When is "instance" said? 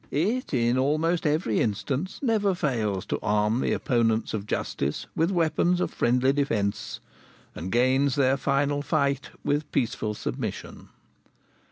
1.59-2.19